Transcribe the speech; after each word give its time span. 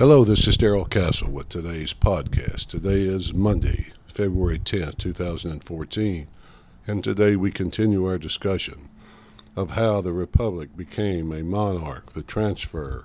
Hello, 0.00 0.24
this 0.24 0.48
is 0.48 0.56
Darrell 0.56 0.86
Castle 0.86 1.30
with 1.30 1.50
today's 1.50 1.92
podcast. 1.92 2.68
Today 2.68 3.02
is 3.02 3.34
Monday, 3.34 3.92
February 4.06 4.58
10th, 4.58 4.96
2014, 4.96 6.26
and 6.86 7.04
today 7.04 7.36
we 7.36 7.50
continue 7.50 8.06
our 8.06 8.16
discussion 8.16 8.88
of 9.54 9.72
how 9.72 10.00
the 10.00 10.14
Republic 10.14 10.74
became 10.74 11.30
a 11.32 11.42
monarch, 11.42 12.14
the 12.14 12.22
transfer 12.22 13.04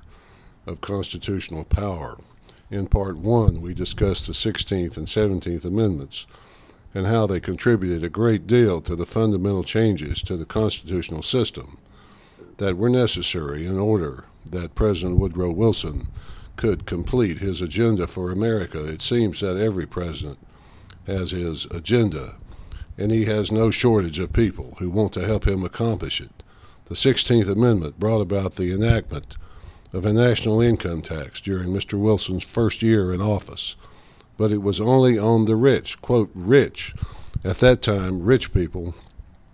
of 0.66 0.80
constitutional 0.80 1.66
power. 1.66 2.16
In 2.72 2.88
part 2.88 3.18
one, 3.18 3.60
we 3.60 3.74
discussed 3.74 4.28
the 4.28 4.32
16th 4.32 4.96
and 4.96 5.08
17th 5.08 5.66
Amendments 5.66 6.26
and 6.94 7.08
how 7.08 7.28
they 7.28 7.42
contributed 7.42 8.06
a 8.06 8.10
great 8.10 8.48
deal 8.48 8.80
to 8.80 8.96
the 8.96 9.06
fundamental 9.06 9.66
changes 9.66 10.22
to 10.22 10.38
the 10.38 10.46
constitutional 10.46 11.24
system 11.24 11.78
that 12.56 12.78
were 12.78 12.90
necessary 12.90 13.66
in 13.66 13.78
order 13.78 14.24
that 14.50 14.76
President 14.76 15.18
Woodrow 15.18 15.52
Wilson 15.52 16.08
could 16.56 16.86
complete 16.86 17.40
his 17.40 17.62
agenda 17.62 18.08
for 18.08 18.32
America. 18.32 18.86
It 18.86 19.02
seems 19.02 19.40
that 19.42 19.58
every 19.58 19.86
president 19.86 20.40
has 21.08 21.32
his 21.32 21.66
agenda, 21.66 22.36
and 22.98 23.12
he 23.12 23.26
has 23.26 23.52
no 23.52 23.72
shortage 23.72 24.20
of 24.20 24.34
people 24.34 24.76
who 24.80 24.90
want 24.90 25.14
to 25.14 25.26
help 25.26 25.48
him 25.48 25.64
accomplish 25.64 26.22
it. 26.22 26.44
The 26.86 26.96
16th 26.96 27.50
Amendment 27.50 28.00
brought 28.00 28.22
about 28.22 28.56
the 28.56 28.72
enactment 28.72 29.38
of 29.92 30.06
a 30.06 30.14
national 30.14 30.62
income 30.62 31.02
tax 31.02 31.42
during 31.42 31.70
Mr. 31.70 32.00
Wilson's 32.00 32.44
first 32.44 32.82
year 32.82 33.14
in 33.14 33.22
office, 33.22 33.76
but 34.38 34.52
it 34.52 34.62
was 34.62 34.82
only 34.82 35.18
on 35.18 35.46
the 35.46 35.56
rich, 35.56 36.02
quote, 36.02 36.30
rich. 36.34 36.94
At 37.44 37.58
that 37.58 37.82
time, 37.82 38.24
rich 38.24 38.54
people 38.54 38.96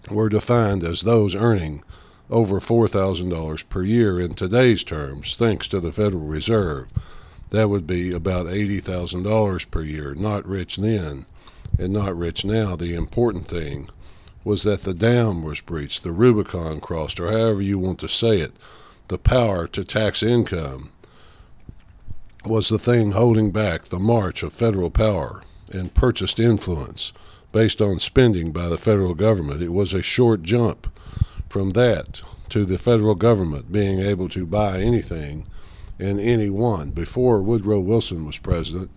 were 0.10 0.30
defined 0.30 0.84
as 0.84 1.02
those 1.02 1.36
earning 1.36 1.84
over 2.32 2.60
$4,000 2.60 3.70
per 3.70 3.84
year 3.84 4.20
in 4.20 4.34
today's 4.34 4.84
terms, 4.84 5.36
thanks 5.36 5.68
to 5.68 5.82
the 5.82 5.92
Federal 5.92 6.24
Reserve. 6.24 6.88
That 7.50 7.70
would 7.70 7.86
be 7.86 8.14
about 8.14 8.46
$80,000 8.46 9.70
per 9.70 9.82
year, 9.82 10.16
not 10.16 10.48
rich 10.48 10.78
then 10.78 11.26
and 11.78 11.94
not 11.94 12.18
rich 12.18 12.46
now. 12.46 12.78
The 12.78 12.96
important 12.96 13.48
thing 13.48 13.90
was 14.44 14.64
that 14.64 14.84
the 14.84 14.94
dam 14.94 15.44
was 15.44 15.62
breached, 15.62 16.04
the 16.04 16.12
Rubicon 16.14 16.80
crossed, 16.80 17.20
or 17.20 17.30
however 17.30 17.62
you 17.62 17.78
want 17.78 18.00
to 18.00 18.08
say 18.08 18.40
it. 18.40 18.54
The 19.10 19.18
power 19.18 19.68
to 19.68 19.84
tax 19.84 20.24
income 20.24 20.90
was 22.46 22.70
the 22.70 22.80
thing 22.80 23.12
holding 23.12 23.52
back 23.52 23.84
the 23.84 24.00
march 24.00 24.42
of 24.42 24.54
federal 24.54 24.90
power 24.90 25.42
and 25.72 25.94
purchased 25.94 26.40
influence 26.40 27.12
based 27.52 27.82
on 27.82 28.00
spending 28.00 28.52
by 28.52 28.70
the 28.70 28.78
federal 28.78 29.14
government. 29.14 29.62
It 29.62 29.74
was 29.74 29.94
a 29.94 30.02
short 30.02 30.42
jump 30.42 30.88
from 31.52 31.72
that 31.72 32.22
to 32.48 32.64
the 32.64 32.78
federal 32.78 33.14
government 33.14 33.74
being 33.74 34.00
able 34.00 34.30
to 34.30 34.46
buy 34.46 34.80
anything 34.80 35.46
and 36.00 36.18
anyone. 36.18 36.92
Before 36.92 37.42
Woodrow 37.42 37.82
Wilson 37.82 38.26
was 38.26 38.40
president, 38.40 38.90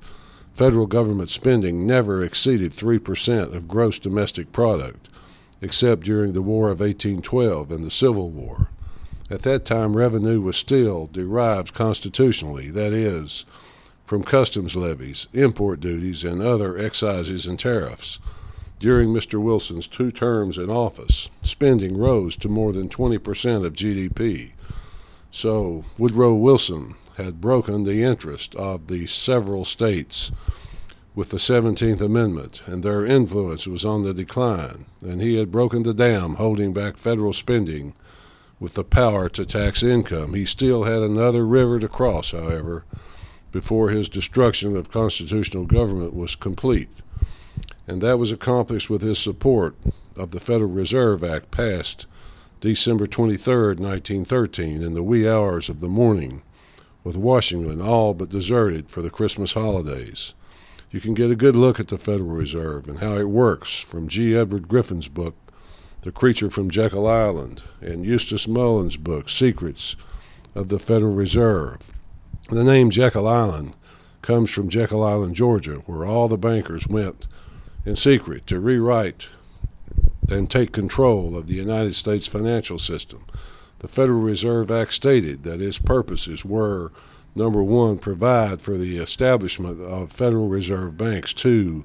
federal 0.53 0.87
government 0.87 1.31
spending 1.31 1.85
never 1.85 2.23
exceeded 2.23 2.73
3% 2.73 3.53
of 3.53 3.67
gross 3.67 3.99
domestic 3.99 4.53
product, 4.53 5.09
except 5.61 6.05
during 6.05 6.33
the 6.33 6.43
War 6.43 6.71
of 6.71 6.79
1812 6.79 7.73
and 7.73 7.85
the 7.85 7.91
Civil 7.91 8.31
War. 8.31 8.69
At 9.29 9.43
that 9.43 9.65
time, 9.65 9.97
revenue 9.97 10.41
was 10.41 10.57
still 10.57 11.09
derived 11.11 11.75
constitutionally, 11.75 12.71
that 12.71 12.93
is, 12.93 13.45
from 14.05 14.23
customs 14.23 14.77
levies, 14.77 15.27
import 15.33 15.81
duties, 15.81 16.23
and 16.23 16.41
other 16.41 16.79
excises 16.79 17.47
and 17.47 17.59
tariffs. 17.59 18.21
During 18.79 19.11
Mr. 19.11 19.41
Wilson's 19.41 19.87
two 19.87 20.11
terms 20.11 20.59
in 20.59 20.69
office, 20.69 21.31
spending 21.41 21.97
rose 21.97 22.37
to 22.37 22.49
more 22.49 22.73
than 22.73 22.89
20% 22.89 23.65
of 23.65 23.73
GDP. 23.73 24.53
So 25.31 25.85
Woodrow 25.97 26.35
Wilson 26.35 26.95
had 27.17 27.41
broken 27.41 27.85
the 27.85 28.03
interest 28.03 28.55
of 28.57 28.89
the 28.89 29.07
several 29.07 29.65
states 29.65 30.33
with 31.15 31.31
the 31.31 31.37
17th 31.37 32.01
Amendment, 32.01 32.63
and 32.67 32.83
their 32.83 33.07
influence 33.07 33.67
was 33.67 33.85
on 33.85 34.03
the 34.03 34.13
decline, 34.13 34.87
and 35.01 35.23
he 35.23 35.37
had 35.37 35.53
broken 35.53 35.85
the 35.85 35.95
dam 35.95 36.35
holding 36.35 36.73
back 36.73 36.97
federal 36.97 37.33
spending 37.33 37.95
with 38.59 38.75
the 38.75 38.85
power 38.85 39.29
to 39.29 39.47
tax 39.47 39.83
income. 39.83 40.35
He 40.35 40.45
still 40.45 40.83
had 40.83 41.03
another 41.03 41.47
river 41.47 41.79
to 41.79 41.89
cross, 41.89 42.33
however, 42.33 42.85
before 43.53 43.91
his 43.91 44.09
destruction 44.09 44.77
of 44.77 44.91
constitutional 44.91 45.67
government 45.67 46.15
was 46.15 46.35
complete 46.35 46.91
and 47.87 48.01
that 48.01 48.19
was 48.19 48.33
accomplished 48.33 48.89
with 48.89 49.03
his 49.03 49.19
support 49.19 49.77
of 50.17 50.31
the 50.31 50.41
Federal 50.41 50.71
Reserve 50.71 51.23
Act 51.23 51.51
passed 51.51 52.07
December 52.61 53.07
23, 53.07 53.75
1913, 53.75 54.83
in 54.83 54.95
the 54.95 55.03
wee 55.03 55.29
hours 55.29 55.69
of 55.69 55.81
the 55.81 55.89
morning, 55.89 56.43
with 57.03 57.17
Washington 57.17 57.83
all 57.83 58.15
but 58.15 58.31
deserted 58.31 58.89
for 58.89 59.03
the 59.03 59.11
Christmas 59.11 59.53
holidays. 59.53 60.33
You 60.91 61.01
can 61.01 61.13
get 61.13 61.31
a 61.31 61.37
good 61.37 61.57
look 61.57 61.79
at 61.79 61.89
the 61.89 61.99
Federal 61.99 62.31
Reserve 62.31 62.89
and 62.89 63.01
how 63.01 63.17
it 63.17 63.29
works 63.29 63.81
from 63.81 64.09
G. 64.09 64.35
Edward 64.35 64.69
Griffin's 64.69 65.09
book, 65.09 65.35
The 66.03 66.13
Creature 66.13 66.51
from 66.51 66.71
Jekyll 66.71 67.07
Island, 67.07 67.63
and 67.83 68.07
Eustace 68.07 68.49
Mullins' 68.49 68.97
book, 68.97 69.29
Secrets 69.29 69.97
of 70.55 70.69
the 70.69 70.79
Federal 70.79 71.13
Reserve. 71.13 71.93
The 72.49 72.65
name 72.65 72.91
Jekyll 72.91 73.27
Island 73.27 73.75
comes 74.23 74.51
from 74.51 74.69
Jekyll 74.71 75.03
Island, 75.03 75.35
Georgia, 75.35 75.83
where 75.87 76.07
all 76.07 76.29
the 76.29 76.39
bankers 76.39 76.87
went 76.87 77.27
in 77.85 77.97
secret 77.97 78.47
to 78.47 78.61
rewrite 78.61 79.29
and 80.29 80.51
take 80.51 80.73
control 80.73 81.37
of 81.37 81.47
the 81.47 81.55
United 81.55 81.95
States 81.95 82.27
financial 82.27 82.79
system. 82.79 83.25
The 83.81 83.89
Federal 83.89 84.21
Reserve 84.21 84.71
Act 84.71 84.95
stated 84.95 85.43
that 85.43 85.61
its 85.61 85.79
purposes 85.79 86.45
were 86.45 86.93
number 87.35 87.63
one, 87.63 87.99
provide 87.99 88.61
for 88.61 88.77
the 88.77 88.99
establishment 88.99 89.81
of 89.81 90.13
Federal 90.13 90.49
Reserve 90.49 90.97
banks, 90.97 91.33
two, 91.33 91.85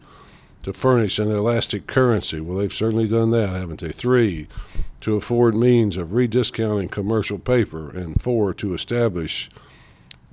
to 0.64 0.74
furnish 0.74 1.20
an 1.20 1.32
elastic 1.32 1.88
currency. 1.88 2.40
Well, 2.40 2.58
they've 2.58 2.72
certainly 2.72 3.08
done 3.08 3.32
that, 3.32 3.50
haven't 3.50 3.80
they? 3.80 3.92
Three, 3.92 4.48
to 5.02 5.16
afford 5.16 5.56
means 5.56 5.98
of 5.98 6.14
rediscounting 6.14 6.90
commercial 6.90 7.40
paper, 7.40 7.90
and 7.90 8.22
four, 8.22 8.54
to 8.56 8.74
establish 8.74 9.50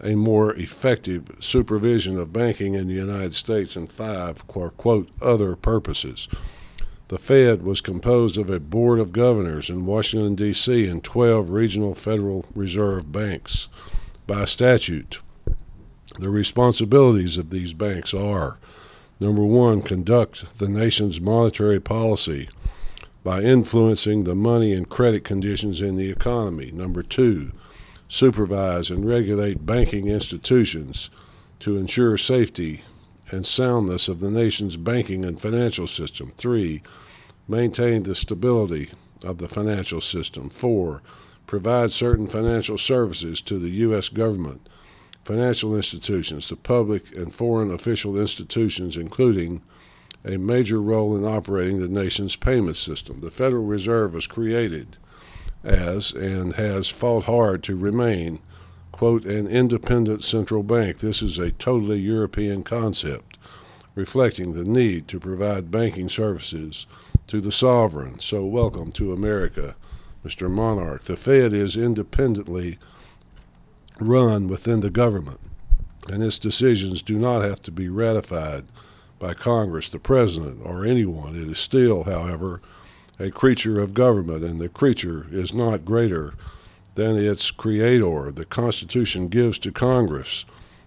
a 0.03 0.15
more 0.15 0.55
effective 0.55 1.37
supervision 1.41 2.19
of 2.19 2.33
banking 2.33 2.75
in 2.75 2.87
the 2.87 2.95
United 2.95 3.35
States, 3.35 3.77
and 3.77 3.91
five, 3.91 4.47
quote, 4.47 5.09
other 5.21 5.57
purposes. 5.57 6.29
The 7.09 7.19
Fed 7.19 7.63
was 7.63 7.81
composed 7.81 8.37
of 8.37 8.51
a 8.51 8.59
board 8.59 8.99
of 8.99 9.13
governors 9.13 9.71
in 9.71 9.87
Washington, 9.87 10.35
D.C., 10.35 10.89
and 10.89 11.05
12 11.05 11.51
regional 11.51 11.95
Federal 11.95 12.45
Reserve 12.55 13.13
banks. 13.13 13.69
By 14.27 14.45
statute, 14.45 15.21
the 16.19 16.31
responsibilities 16.31 17.39
of 17.39 17.51
these 17.51 17.75
banks 17.75 18.13
are 18.13 18.59
number 19.21 19.45
one, 19.45 19.83
conduct 19.83 20.59
the 20.59 20.69
nation's 20.69 21.21
monetary 21.21 21.81
policy 21.81 22.49
by 23.23 23.43
influencing 23.43 24.25
the 24.25 24.35
money 24.35 24.73
and 24.73 24.89
credit 24.89 25.25
conditions 25.25 25.81
in 25.81 25.97
the 25.97 26.11
economy. 26.11 26.71
Number 26.73 27.03
two, 27.03 27.53
supervise 28.09 28.91
and 28.91 29.07
regulate 29.07 29.67
banking 29.67 30.09
institutions 30.09 31.11
to 31.59 31.77
ensure 31.77 32.17
safety 32.17 32.83
and 33.31 33.47
soundness 33.47 34.09
of 34.09 34.21
the 34.21 34.31
nation's 34.31 34.77
banking 34.77 35.25
and 35.25 35.41
financial 35.41 35.87
system. 35.87 36.33
Three, 36.37 36.83
maintain 37.49 38.03
the 38.05 38.15
stability 38.15 38.91
of 39.25 39.39
the 39.39 39.49
financial 39.49 40.01
system. 40.01 40.51
Four, 40.51 41.03
provide 41.47 41.93
certain 41.93 42.27
financial 42.27 42.79
services 42.79 43.41
to 43.43 43.59
the 43.59 43.71
U.S. 43.71 44.09
government, 44.09 44.69
financial 45.25 45.75
institutions, 45.75 46.49
the 46.49 46.57
public 46.57 47.15
and 47.15 47.33
foreign 47.33 47.73
official 47.73 48.19
institutions, 48.19 48.97
including 48.97 49.63
a 50.25 50.37
major 50.37 50.81
role 50.81 51.17
in 51.17 51.25
operating 51.25 51.81
the 51.81 51.89
nation's 51.89 52.37
payment 52.37 52.77
system. 52.77 53.19
The 53.19 53.31
Federal 53.31 53.65
Reserve 53.65 54.15
was 54.15 54.27
created 54.27 54.97
as 55.67 56.13
and 56.13 56.55
has 56.55 56.89
fought 56.89 57.25
hard 57.25 57.63
to 57.65 57.77
remain, 57.77 58.39
quote, 58.93 59.25
an 59.25 59.49
independent 59.49 60.25
central 60.25 60.63
bank. 60.63 60.99
This 60.99 61.21
is 61.21 61.39
a 61.39 61.51
totally 61.51 61.99
European 61.99 62.63
concept, 62.63 63.37
reflecting 63.95 64.53
the 64.53 64.65
need 64.65 65.09
to 65.09 65.19
provide 65.19 65.71
banking 65.71 66.09
services 66.09 66.87
to 67.27 67.41
the 67.41 67.53
sovereign. 67.53 68.21
So, 68.21 68.45
welcome 68.45 68.93
to 68.93 69.13
America, 69.13 69.75
Mr. 70.25 70.49
Monarch. 70.49 71.05
The 71.05 71.17
Fed 71.17 71.53
is 71.53 71.77
independently 71.77 72.79
run 73.99 74.47
within 74.47 74.81
the 74.81 74.91
government, 74.91 75.41
and 76.11 76.23
its 76.23 76.39
decisions 76.39 77.03
do 77.03 77.19
not 77.19 77.43
have 77.43 77.61
to 77.63 77.73
be 77.73 77.89
ratified 77.89 78.67
by 79.19 79.35
Congress, 79.35 79.89
the 79.89 79.99
President, 79.99 80.61
or 80.63 80.85
anyone. 80.85 81.35
It 81.35 81.49
is 81.49 81.59
still, 81.59 82.05
however, 82.05 82.61
a 83.19 83.31
creature 83.31 83.81
of 83.81 83.95
government, 83.95 84.45
and 84.45 84.61
the 84.61 84.69
creature 84.69 85.27
is 85.31 85.55
not 85.55 85.85
greater 85.85 86.35
than 86.95 87.17
its 87.17 87.51
creator. 87.51 88.31
The 88.31 88.45
Constitution 88.45 89.29
gives 89.29 89.59
to 89.61 89.73
Congress 89.73 90.45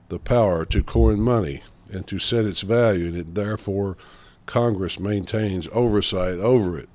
the 0.10 0.20
power 0.20 0.66
to 0.66 0.84
coin 0.84 1.22
money 1.22 1.64
and 1.92 2.06
to 2.08 2.20
set 2.20 2.46
its 2.46 2.62
value, 2.62 3.08
and 3.08 3.18
it, 3.18 3.36
therefore 3.36 3.98
Congress 4.46 5.00
maintains 5.00 5.68
oversight 5.72 6.40
over 6.40 6.78
it. 6.78 6.90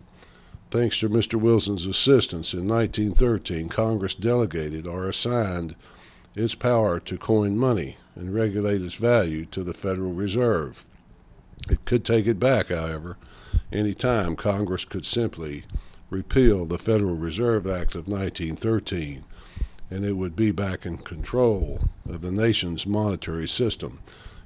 Thanks 0.70 0.98
to 1.00 1.08
Mr. 1.08 1.34
Wilson's 1.40 1.86
assistance 1.86 2.52
in 2.52 2.66
1913, 2.66 3.68
Congress 3.68 4.14
delegated 4.14 4.86
or 4.86 5.08
assigned 5.08 5.76
its 6.34 6.56
power 6.56 6.98
to 6.98 7.16
coin 7.16 7.56
money 7.56 7.96
and 8.16 8.34
regulate 8.34 8.82
its 8.82 8.96
value 8.96 9.44
to 9.46 9.62
the 9.62 9.74
Federal 9.74 10.12
Reserve. 10.12 10.84
It 11.70 11.84
could 11.84 12.04
take 12.04 12.26
it 12.26 12.40
back, 12.40 12.68
however, 12.68 13.16
any 13.74 13.92
time 13.92 14.36
Congress 14.36 14.84
could 14.84 15.04
simply 15.04 15.64
repeal 16.08 16.64
the 16.64 16.78
Federal 16.78 17.16
Reserve 17.16 17.66
Act 17.66 17.94
of 17.94 18.06
1913 18.06 19.24
and 19.90 20.04
it 20.04 20.12
would 20.12 20.34
be 20.34 20.50
back 20.50 20.86
in 20.86 20.96
control 20.96 21.80
of 22.08 22.20
the 22.20 22.32
nation's 22.32 22.86
monetary 22.86 23.46
system. 23.46 24.00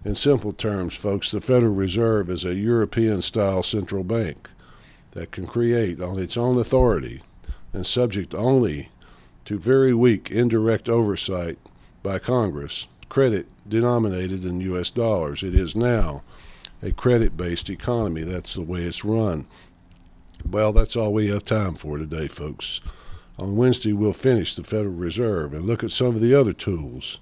In 0.05 0.15
simple 0.15 0.53
terms, 0.53 0.97
folks, 0.97 1.31
the 1.31 1.41
Federal 1.41 1.75
Reserve 1.75 2.31
is 2.31 2.45
a 2.45 2.55
European 2.55 3.23
style 3.23 3.63
central 3.63 4.05
bank 4.05 4.51
that 5.13 5.31
can 5.31 5.47
create 5.47 6.01
on 6.01 6.19
its 6.19 6.37
own 6.37 6.59
authority 6.59 7.23
and 7.73 7.87
subject 7.87 8.35
only 8.35 8.91
to 9.45 9.59
very 9.59 9.95
weak 9.95 10.31
indirect 10.31 10.89
oversight 10.89 11.59
by 12.03 12.19
Congress 12.19 12.87
credit 13.09 13.47
denominated 13.69 14.45
in 14.45 14.61
U.S. 14.61 14.91
dollars. 14.91 15.43
It 15.43 15.55
is 15.55 15.75
now 15.75 16.23
a 16.83 16.93
credit 16.93 17.37
based 17.37 17.71
economy. 17.71 18.23
That's 18.23 18.55
the 18.55 18.63
way 18.63 18.81
it's 18.81 19.05
run. 19.05 19.47
Well, 20.49 20.73
that's 20.73 20.97
all 20.97 21.13
we 21.13 21.29
have 21.29 21.45
time 21.45 21.75
for 21.75 21.99
today, 21.99 22.29
folks. 22.29 22.81
On 23.39 23.57
Wednesday, 23.57 23.93
we'll 23.93 24.13
finish 24.13 24.55
the 24.55 24.65
Federal 24.65 24.95
Reserve 24.95 25.55
and 25.55 25.67
look 25.67 25.85
at 25.85 25.93
some 25.93 26.09
of 26.09 26.21
the 26.21 26.35
other 26.35 26.53
tools 26.53 27.21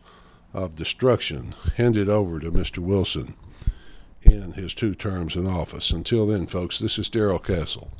of 0.54 0.74
destruction 0.74 1.54
handed 1.76 2.08
over 2.08 2.40
to 2.40 2.50
Mr. 2.50 2.78
Wilson 2.78 3.34
in 4.22 4.52
his 4.52 4.74
two 4.74 4.94
terms 4.94 5.36
in 5.36 5.46
office. 5.46 5.90
Until 5.90 6.26
then, 6.26 6.46
folks, 6.46 6.78
this 6.78 6.98
is 6.98 7.10
Darrell 7.10 7.38
Castle. 7.38 7.90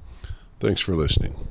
Thanks 0.61 0.81
for 0.81 0.97
listening. 0.97 1.47